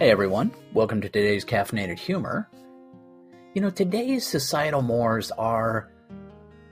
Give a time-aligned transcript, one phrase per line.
[0.00, 2.48] Hey everyone, welcome to today's Caffeinated Humor.
[3.52, 5.90] You know, today's societal mores are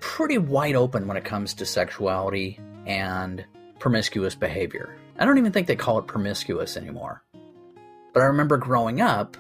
[0.01, 3.45] pretty wide open when it comes to sexuality and
[3.81, 4.97] promiscuous behavior.
[5.19, 7.23] I don't even think they call it promiscuous anymore.
[8.15, 9.37] But I remember growing up,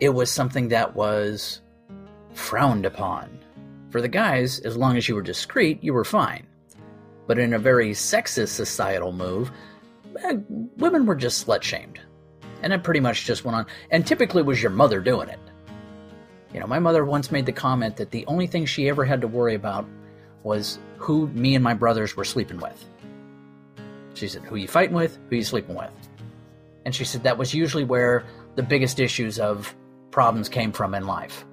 [0.00, 1.60] it was something that was
[2.32, 3.40] frowned upon.
[3.90, 6.46] For the guys, as long as you were discreet, you were fine.
[7.26, 9.52] But in a very sexist societal move,
[10.24, 10.38] eh,
[10.78, 12.00] women were just slut shamed.
[12.66, 13.66] And it pretty much just went on.
[13.92, 15.38] And typically was your mother doing it.
[16.52, 19.20] You know, my mother once made the comment that the only thing she ever had
[19.20, 19.86] to worry about
[20.42, 22.84] was who me and my brothers were sleeping with.
[24.14, 25.16] She said, Who you fighting with?
[25.30, 25.92] Who you sleeping with?
[26.84, 28.24] And she said that was usually where
[28.56, 29.72] the biggest issues of
[30.10, 31.44] problems came from in life.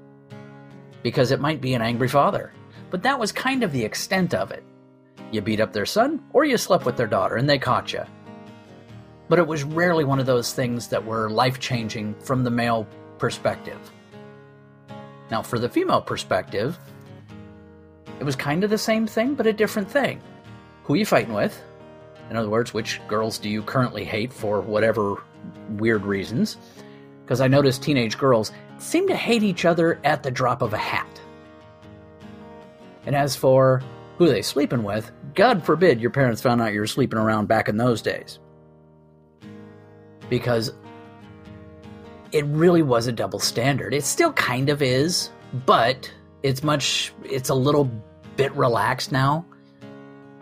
[1.04, 2.52] Because it might be an angry father.
[2.90, 4.64] But that was kind of the extent of it.
[5.32, 8.02] You beat up their son, or you slept with their daughter, and they caught you.
[9.30, 12.88] But it was rarely one of those things that were life changing from the male
[13.18, 13.80] perspective.
[15.32, 16.78] Now, for the female perspective,
[18.20, 20.22] it was kind of the same thing, but a different thing.
[20.84, 21.60] Who are you fighting with?
[22.30, 25.22] In other words, which girls do you currently hate for whatever
[25.70, 26.58] weird reasons?
[27.24, 30.78] Because I noticed teenage girls seem to hate each other at the drop of a
[30.78, 31.22] hat.
[33.06, 33.82] And as for
[34.18, 37.70] who they sleeping with, God forbid your parents found out you were sleeping around back
[37.70, 38.40] in those days.
[40.30, 40.74] Because
[42.32, 43.94] it really was a double standard.
[43.94, 45.30] It still kind of is,
[45.66, 47.90] but it's much it's a little
[48.36, 49.46] bit relaxed now.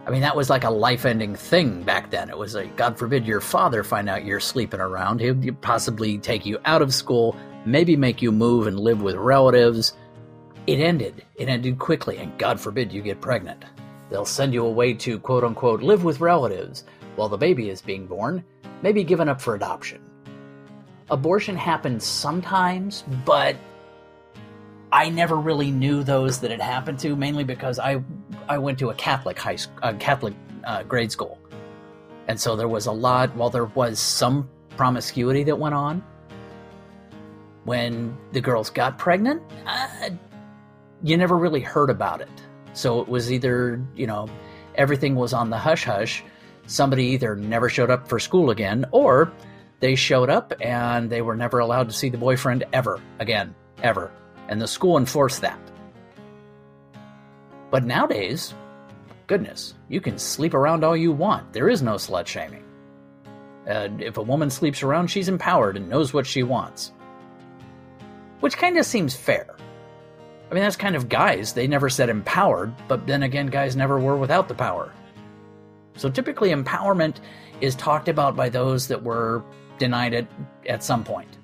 [0.08, 2.30] I mean, that was like a life-ending thing back then.
[2.30, 5.22] It was like, God forbid your father find out you're sleeping around.
[5.22, 9.94] He'd possibly take you out of school, maybe make you move and live with relatives.
[10.66, 11.24] It ended.
[11.36, 13.64] It ended quickly, and God forbid you get pregnant.
[14.10, 16.84] They'll send you away to quote unquote live with relatives
[17.16, 18.44] while the baby is being born,
[18.82, 20.02] maybe given up for adoption.
[21.10, 23.56] Abortion happens sometimes, but
[24.92, 28.04] I never really knew those that it happened to, mainly because I
[28.48, 30.34] I went to a Catholic high a Catholic
[30.66, 31.38] uh, grade school,
[32.28, 33.34] and so there was a lot.
[33.36, 36.04] While there was some promiscuity that went on,
[37.64, 40.10] when the girls got pregnant, uh,
[41.04, 42.30] you never really heard about it.
[42.74, 44.28] So it was either you know
[44.76, 46.24] everything was on the hush hush.
[46.68, 49.32] Somebody either never showed up for school again, or
[49.80, 54.12] they showed up and they were never allowed to see the boyfriend ever again, ever
[54.52, 55.60] and the school enforced that.
[57.72, 58.54] But nowadays,
[59.26, 61.54] goodness, you can sleep around all you want.
[61.54, 62.66] There is no slut shaming.
[63.68, 66.92] Uh, if a woman sleeps around, she's empowered and knows what she wants.
[68.42, 69.56] Which kind of seems fair.
[70.50, 71.54] I mean, that's kind of guys.
[71.54, 74.92] They never said empowered, but then again, guys never were without the power.
[75.96, 77.18] So typically, empowerment
[77.60, 79.44] is talked about by those that were
[79.78, 80.28] denied it
[80.68, 81.38] at some point.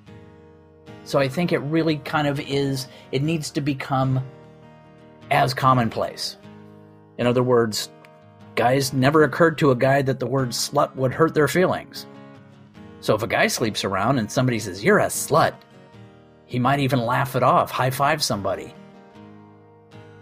[1.04, 4.22] So I think it really kind of is, it needs to become
[5.30, 6.36] as commonplace.
[7.18, 7.90] In other words,
[8.54, 12.06] guys never occurred to a guy that the word slut would hurt their feelings.
[13.00, 15.54] So if a guy sleeps around and somebody says, You're a slut,
[16.46, 18.74] he might even laugh it off, high five somebody.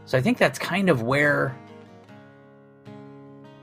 [0.04, 1.56] So I think that's kind of where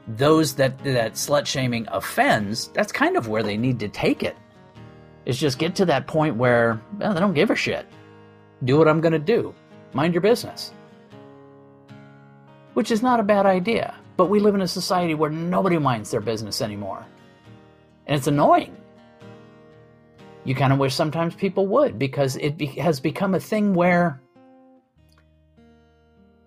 [0.08, 4.36] those that that slut shaming offends, that's kind of where they need to take it
[5.25, 7.86] is just get to that point where well, they don't give a shit.
[8.64, 9.53] Do what I'm going to do.
[9.94, 10.72] Mind your business.
[12.74, 16.12] Which is not a bad idea, but we live in a society where nobody minds
[16.12, 17.06] their business anymore.
[18.08, 18.75] And it's annoying.
[20.44, 24.22] You kind of wish sometimes people would because it be- has become a thing where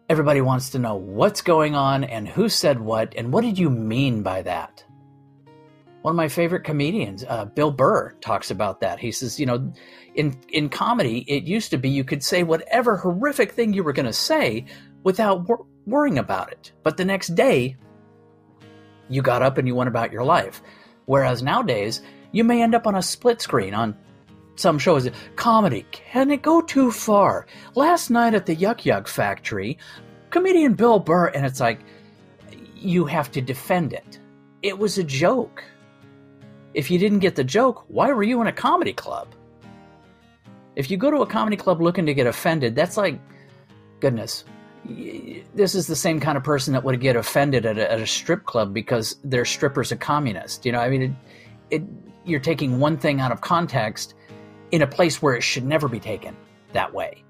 [0.09, 3.71] everybody wants to know what's going on and who said what and what did you
[3.71, 4.84] mean by that?
[6.06, 9.00] one of my favorite comedians, uh, Bill Burr, talks about that.
[9.00, 9.72] He says, you know,
[10.15, 13.93] in in comedy, it used to be you could say whatever horrific thing you were
[13.93, 14.67] going to say
[15.03, 17.77] without wor- worrying about it, but the next day,
[19.09, 20.62] you got up and you went about your life.
[21.06, 23.97] Whereas nowadays, you may end up on a split screen on
[24.56, 25.08] some shows.
[25.37, 27.47] Comedy, can it go too far?
[27.75, 29.79] Last night at the yuck yuck Factory,
[30.31, 31.81] comedian Bill Burr, and it's like,
[32.75, 34.19] you have to defend it.
[34.62, 35.64] It was a joke.
[36.75, 39.29] If you didn't get the joke, why were you in a comedy club?
[40.75, 43.19] If you go to a comedy club looking to get offended, that's like,
[44.00, 44.44] goodness,
[45.55, 48.06] this is the same kind of person that would get offended at a, at a
[48.06, 50.67] strip club because their stripper's a communist.
[50.67, 51.12] You know, I mean, it,
[51.70, 51.82] it,
[52.25, 54.14] you're taking one thing out of context
[54.71, 56.37] in a place where it should never be taken
[56.73, 57.23] that way.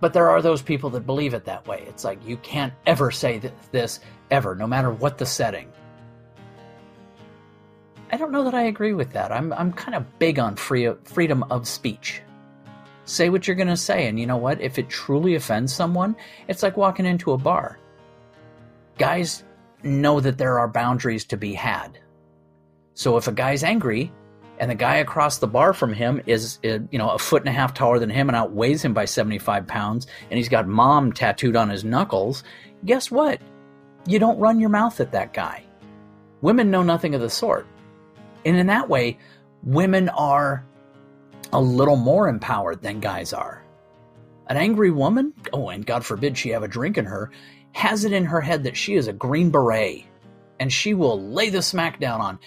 [0.00, 1.84] But there are those people that believe it that way.
[1.88, 4.00] It's like you can't ever say th- this
[4.30, 5.72] ever, no matter what the setting.
[8.10, 9.32] I don't know that I agree with that.
[9.32, 12.22] I'm I'm kind of big on free freedom of speech.
[13.04, 14.60] Say what you're going to say, and you know what?
[14.60, 16.14] If it truly offends someone,
[16.46, 17.78] it's like walking into a bar.
[18.98, 19.44] Guys
[19.82, 21.98] know that there are boundaries to be had.
[22.94, 24.12] So if a guy's angry,
[24.58, 27.48] and the guy across the bar from him is, is, you know a foot and
[27.48, 30.06] a half taller than him and outweighs him by 75 pounds.
[30.30, 32.44] And he's got mom tattooed on his knuckles.
[32.84, 33.40] Guess what?
[34.06, 35.64] You don't run your mouth at that guy.
[36.40, 37.66] Women know nothing of the sort.
[38.44, 39.18] And in that way
[39.62, 40.64] women are
[41.52, 43.62] a little more empowered than guys are.
[44.46, 47.30] An angry woman oh and god forbid she have a drink in her
[47.72, 50.04] has it in her head that she is a green beret
[50.58, 52.38] and she will lay the smack down on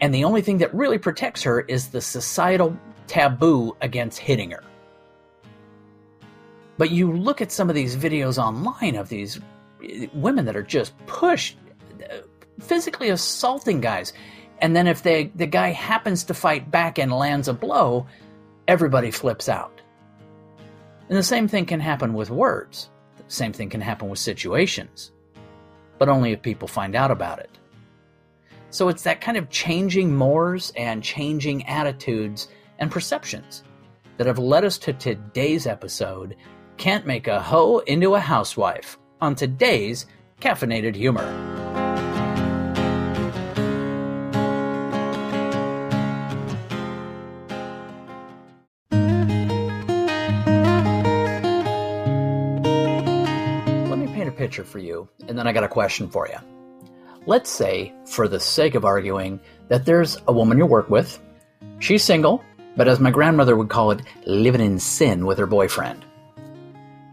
[0.00, 2.76] and the only thing that really protects her is the societal
[3.06, 4.62] taboo against hitting her.
[6.78, 9.40] But you look at some of these videos online of these
[9.82, 11.56] eh, women that are just pushed,
[12.00, 12.20] eh,
[12.60, 14.12] physically assaulting guys.
[14.58, 18.06] And then if they, the guy happens to fight back and lands a blow,
[18.68, 19.80] everybody flips out.
[21.08, 22.90] And the same thing can happen with words.
[23.16, 25.12] The same thing can happen with situations.
[25.98, 27.50] But only if people find out about it.
[28.70, 32.48] So it's that kind of changing mores and changing attitudes
[32.78, 33.64] and perceptions
[34.16, 36.36] that have led us to today's episode
[36.76, 40.06] Can't Make a Hoe into a Housewife on today's
[40.40, 41.24] Caffeinated Humor.
[53.88, 56.36] Let me paint a picture for you, and then I got a question for you.
[57.28, 61.20] Let's say, for the sake of arguing, that there's a woman you work with.
[61.80, 62.44] She's single,
[62.76, 66.04] but as my grandmother would call it, living in sin with her boyfriend.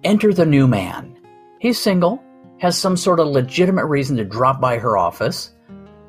[0.03, 1.17] Enter the new man.
[1.57, 2.21] He's single,
[2.59, 5.51] has some sort of legitimate reason to drop by her office,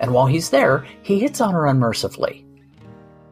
[0.01, 2.45] and while he's there, he hits on her unmercifully.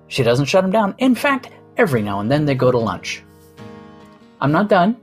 [0.08, 0.94] She doesn't shut him down.
[0.96, 3.22] In fact, every now and then they go to lunch.
[4.40, 4.96] I'm not done.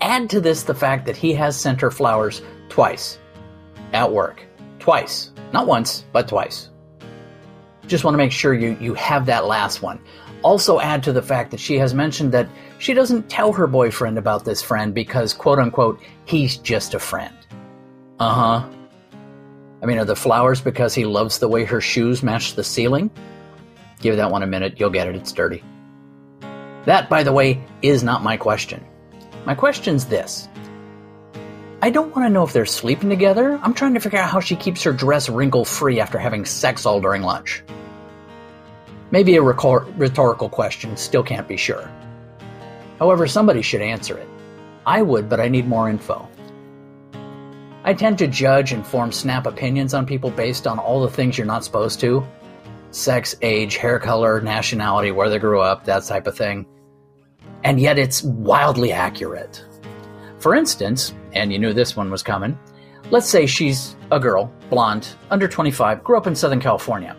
[0.00, 3.18] Add to this the fact that he has sent her flowers twice
[3.92, 4.42] at work.
[4.78, 5.30] Twice.
[5.52, 6.70] Not once, but twice.
[7.86, 10.00] Just want to make sure you, you have that last one.
[10.42, 12.48] Also, add to the fact that she has mentioned that
[12.78, 17.34] she doesn't tell her boyfriend about this friend because, quote unquote, he's just a friend.
[18.18, 18.68] Uh huh.
[19.82, 23.10] I mean, are the flowers because he loves the way her shoes match the ceiling?
[24.00, 25.62] Give that one a minute, you'll get it, it's dirty.
[26.86, 28.84] That, by the way, is not my question.
[29.44, 30.48] My question's this
[31.84, 33.58] I don't want to know if they're sleeping together.
[33.60, 36.86] I'm trying to figure out how she keeps her dress wrinkle free after having sex
[36.86, 37.64] all during lunch.
[39.10, 41.90] Maybe a rhetorical question, still can't be sure.
[43.00, 44.28] However, somebody should answer it.
[44.86, 46.28] I would, but I need more info.
[47.82, 51.36] I tend to judge and form snap opinions on people based on all the things
[51.36, 52.24] you're not supposed to
[52.92, 56.64] sex, age, hair color, nationality, where they grew up, that type of thing.
[57.64, 59.64] And yet it's wildly accurate.
[60.38, 62.58] For instance, and you knew this one was coming,
[63.10, 67.16] let's say she's a girl, blonde, under 25, grew up in Southern California.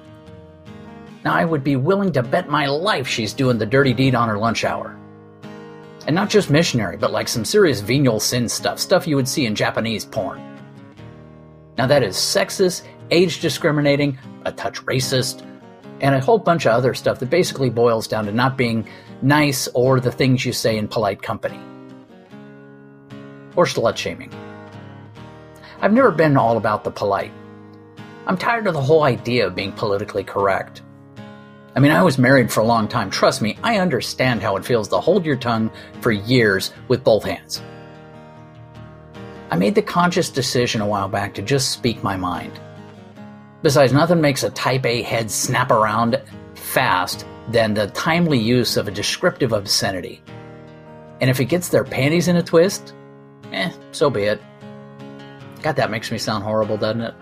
[1.23, 4.27] Now, I would be willing to bet my life she's doing the dirty deed on
[4.27, 4.97] her lunch hour.
[6.05, 9.45] And not just missionary, but like some serious venial sin stuff, stuff you would see
[9.45, 10.41] in Japanese porn.
[11.77, 15.47] Now, that is sexist, age discriminating, a touch racist,
[16.01, 18.87] and a whole bunch of other stuff that basically boils down to not being
[19.21, 21.59] nice or the things you say in polite company
[23.55, 24.31] or slut shaming.
[25.81, 27.33] I've never been all about the polite.
[28.25, 30.81] I'm tired of the whole idea of being politically correct.
[31.75, 33.09] I mean, I was married for a long time.
[33.09, 37.23] Trust me, I understand how it feels to hold your tongue for years with both
[37.23, 37.61] hands.
[39.49, 42.59] I made the conscious decision a while back to just speak my mind.
[43.61, 46.21] Besides, nothing makes a type A head snap around
[46.55, 50.21] fast than the timely use of a descriptive obscenity.
[51.21, 52.93] And if it gets their panties in a twist,
[53.53, 54.41] eh, so be it.
[55.61, 57.13] God, that makes me sound horrible, doesn't it?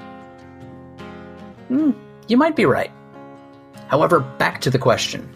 [1.68, 1.92] Hmm,
[2.28, 2.92] you might be right.
[3.88, 5.30] However, back to the question.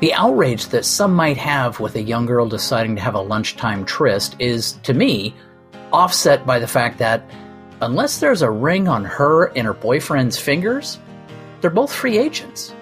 [0.00, 3.84] The outrage that some might have with a young girl deciding to have a lunchtime
[3.84, 5.34] tryst is, to me,
[5.92, 7.22] offset by the fact that
[7.82, 10.98] unless there's a ring on her and her boyfriend's fingers,
[11.60, 12.74] they're both free agents.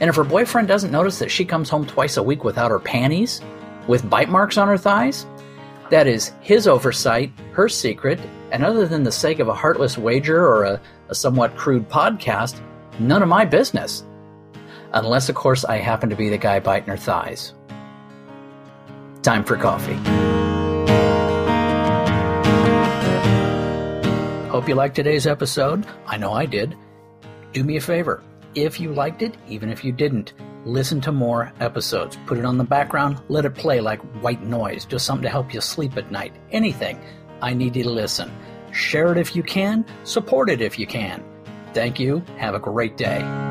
[0.00, 2.80] And if her boyfriend doesn't notice that she comes home twice a week without her
[2.80, 3.40] panties,
[3.86, 5.26] with bite marks on her thighs,
[5.90, 8.20] that is his oversight, her secret,
[8.52, 12.60] and other than the sake of a heartless wager or a, a somewhat crude podcast,
[12.98, 14.04] none of my business.
[14.92, 17.54] Unless, of course, I happen to be the guy biting her thighs.
[19.22, 19.96] Time for coffee.
[24.48, 25.84] Hope you liked today's episode.
[26.06, 26.76] I know I did.
[27.52, 28.22] do me a favor.
[28.54, 30.32] If you liked it, even if you didn't,
[30.66, 32.18] listen to more episodes.
[32.26, 35.54] Put it on the background, let it play like white noise, just something to help
[35.54, 36.34] you sleep at night.
[36.50, 37.00] Anything.
[37.40, 38.30] I need you to listen.
[38.72, 41.24] Share it if you can, support it if you can.
[41.72, 42.24] Thank you.
[42.36, 43.45] Have a great day.